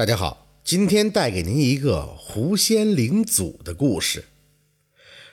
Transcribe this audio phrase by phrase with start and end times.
[0.00, 4.24] 大家好，今天带给您一个狐仙领祖的故事。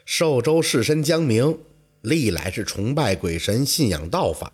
[0.03, 1.59] 寿州士绅江明
[2.01, 4.51] 历来是崇拜鬼神、信仰道法。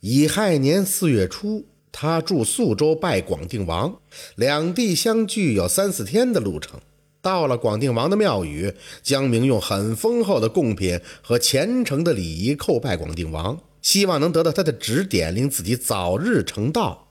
[0.00, 4.00] 乙亥年四月初，他住宿州拜广定王，
[4.34, 6.80] 两地相距有三四天的路程。
[7.20, 8.72] 到了广定王的庙宇，
[9.02, 17.03] 江明用很丰厚的贡品和虔诚的礼仪叩拜广定王，希望能得到他的指点，令自己早日成道。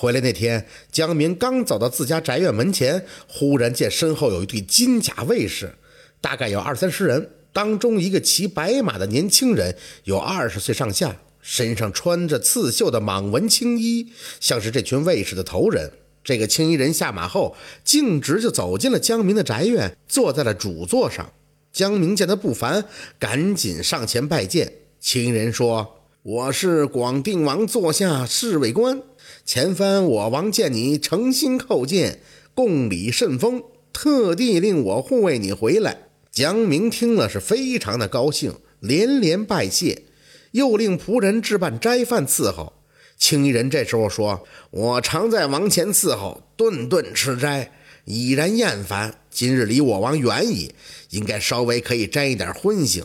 [0.00, 5.74] 回来那天，江明刚走到自家宅院门前，忽然见身后有一队金甲卫士，
[6.22, 7.28] 大概有二三十人。
[7.52, 14.10] 当中一个骑白马的年轻人，有二十岁上下，身上穿着刺绣的蟒纹青衣，
[14.40, 15.92] 像是这群卫士的头人。
[16.24, 17.54] 这个青衣人下马后，
[17.84, 21.30] 径直就走进了江明的宅院，坐在了主座上。
[21.70, 22.86] 江明见他不凡，
[23.18, 24.72] 赶紧上前拜见。
[24.98, 29.02] 青衣人说：“我是广定王座下侍卫官。”
[29.46, 32.20] 前番我王见你诚心叩见，
[32.54, 36.08] 共礼甚丰，特地令我护卫你回来。
[36.30, 40.02] 江明听了是非常的高兴，连连拜谢，
[40.50, 42.74] 又令仆人置办斋饭伺候。
[43.16, 47.72] 青衣人这时候说：“我常在王前伺候，顿顿吃斋，
[48.04, 49.22] 已然厌烦。
[49.30, 50.74] 今日离我王远矣，
[51.10, 53.04] 应该稍微可以沾一点荤腥。”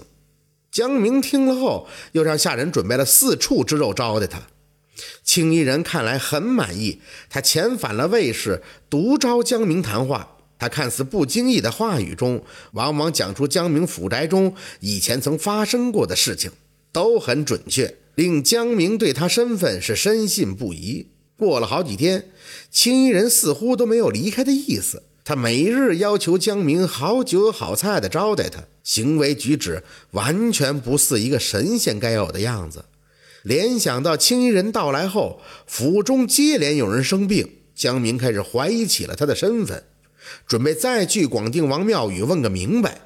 [0.76, 4.42] 江明听了后，又让下人准备了四处之肉招待他。
[5.24, 10.36] 青衣人看来很满意，他遣返了卫士，独招江明谈话。
[10.60, 16.52] 他看似不经意的话语中，往往讲出江明府宅中以前曾发生过的事情，
[16.92, 21.08] 都很准确，令江明对他身份是深信不疑。
[21.38, 22.32] 过了好几天，
[22.70, 25.04] 青衣人似乎都没有离开的意思。
[25.28, 32.86] 他每日要求江明好酒好菜的招待他，行为举止完全不似一个神仙该有的样子。
[33.42, 39.84] 联想到青衣人到来后，府中接连有人生病，江明开始怀疑起了他的身份，
[40.48, 43.02] 准备再去广定王庙宇问个明白。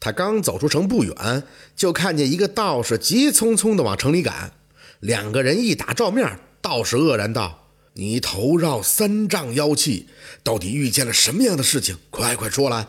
[0.00, 1.42] 他刚走出城不远，
[1.76, 4.52] 就看见一个道士急匆匆地往城里赶。
[5.00, 7.67] 两个人一打照面，道士愕然道
[7.98, 10.06] ：“你头绕三丈妖气，
[10.44, 11.98] 到底遇见了什么样的事情？
[12.10, 12.86] 快快说来！”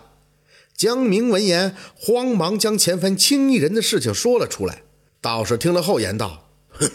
[0.78, 4.84] 江明闻言，慌忙将前番青衣人的事情说了出来。
[5.20, 6.52] 道士听了后言道。
[6.70, 6.88] 哼，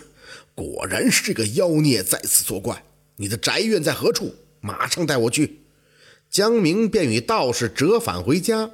[0.55, 2.85] 果然是这个妖孽在此作怪。
[3.17, 4.37] 你的宅院在何处？
[4.61, 5.63] 马上带我去。
[6.31, 8.71] 江明便与道士折返回家。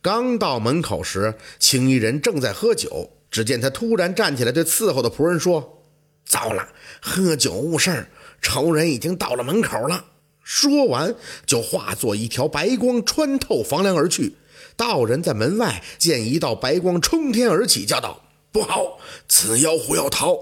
[0.00, 3.10] 刚到门口时，青衣人正在喝酒。
[3.32, 5.82] 只见他突然站起来，对伺候的仆人说
[6.24, 6.68] ：“糟了，
[7.02, 8.08] 喝酒误事儿，
[8.40, 10.04] 仇人已经到了门口了。”
[10.42, 11.14] 说完，
[11.44, 14.36] 就化作一条白光穿透房梁而去。
[14.76, 18.22] 道人在门外见一道白光冲天而起，叫道。
[18.52, 18.98] 不好！
[19.28, 20.34] 此妖狐要逃，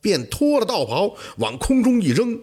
[0.00, 2.38] 便脱了道袍往空中一扔，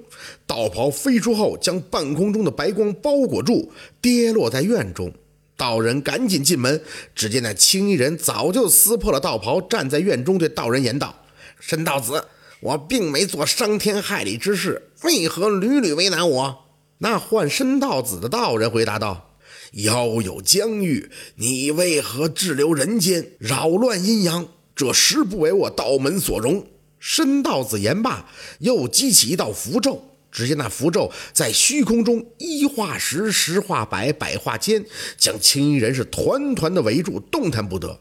[0.47, 5.13] 道袍飞出后将半空中的白光包裹住，跌落在院中。
[5.55, 6.81] 道人赶紧进门，
[7.13, 11.13] 只见那青衣人早就撕破了道袍，站在院中，对道人言道
[11.59, 12.25] ：“申道子，
[12.61, 16.65] 我并没做伤天害理之事，为何屡屡为难我？”
[16.99, 19.35] 那唤申道子的道人回答道
[19.83, 26.67] ：“妖有疆域，你为何滞留人间，扰乱阴阳？”这实不为我道门所容。
[26.99, 28.27] 申道子言罢，
[28.59, 30.03] 又激起一道符咒。
[30.31, 34.85] 只见那符咒在虚空中一化十，十化百，百化千，
[35.17, 37.99] 将青衣人是团团的围住，动弹不得。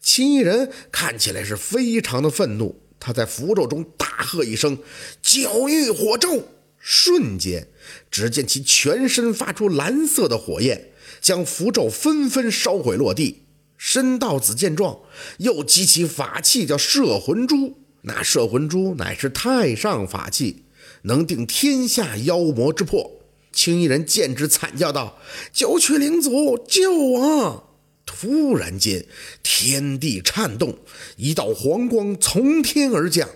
[0.00, 4.78] 青衣人看起来是非常的愤怒，他在符咒中大大喝一声
[5.22, 6.48] ：“九玉火咒！”
[6.80, 7.68] 瞬间，
[8.10, 10.90] 只见其全身发出蓝色的火焰，
[11.20, 13.44] 将符咒纷纷烧毁落地。
[13.76, 15.02] 申道子见状，
[15.38, 17.78] 又激起法器，叫摄魂珠。
[18.02, 20.64] 那摄魂珠乃是太上法器，
[21.02, 23.20] 能定天下妖魔之魄。
[23.52, 25.20] 青衣人见之，惨叫道
[25.54, 27.68] ：“九曲灵祖，救我！”
[28.04, 29.06] 突然间，
[29.44, 30.78] 天地颤动，
[31.16, 33.28] 一道黄光从天而降，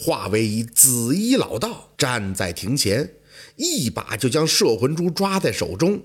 [0.00, 3.14] 化为一紫衣老道，站在庭前，
[3.56, 6.00] 一把就将摄魂珠抓在手中。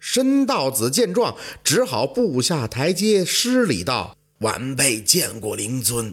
[0.00, 6.12] 申道子见状，只好步下台阶，施礼道：“晚辈见过灵尊。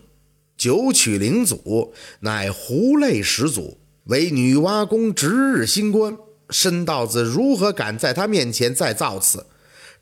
[0.55, 6.17] 九曲灵祖乃狐类始祖，为女娲宫值日星官。
[6.49, 9.47] 申道子如何敢在他面前再造次？”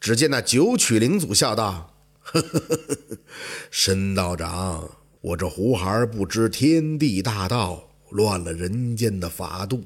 [0.01, 3.17] 只见那九曲灵祖笑道：“呵呵呵呵，
[3.69, 9.83] 申道长，我这胡孩不知天地大道，乱了人间的法度。”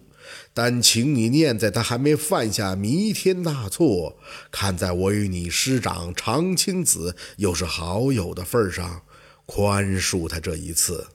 [0.56, 4.18] 但请你念在他还没犯下弥天大错，
[4.50, 9.04] 看在我与你师长长青子又是好友的份上，
[9.46, 11.06] 宽恕他这一次，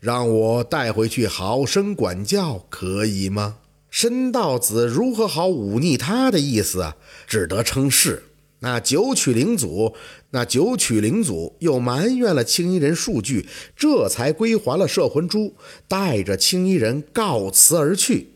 [0.00, 3.58] 让我带回去好生管教，可以吗？
[3.90, 6.96] 申道子如何好忤逆他的意思啊？
[7.26, 8.27] 只得称是。
[8.60, 9.94] 那九曲灵祖，
[10.30, 15.54] 那九曲灵祖又埋怨了青衣人数句，这才归还了摄魂珠，
[15.86, 18.34] 带着青衣人告辞而去。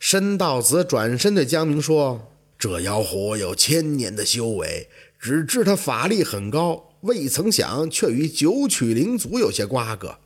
[0.00, 4.88] 申道子转身对江明说：“这妖狐有千年的修为，
[5.18, 10.16] 只知他法力很高，未曾想却与九曲灵祖有些瓜葛。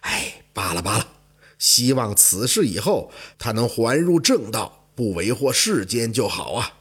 [0.00, 1.08] 哎，罢了罢了，
[1.58, 6.74] 希望此事以后他能还入正道，不为祸世间就好啊。”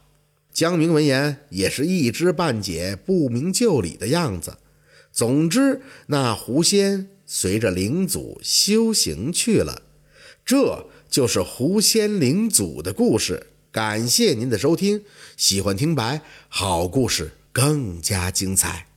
[0.54, 4.58] 江明闻言也是一知半解、不明就里的样子。
[5.12, 9.84] 总之，那狐仙随着灵祖修行去了。
[10.46, 13.48] 这就是狐仙灵祖的故事。
[13.72, 15.04] 感谢您的收听，
[15.38, 18.91] 喜欢听白好故事更加精彩。